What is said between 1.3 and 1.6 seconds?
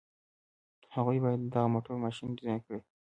د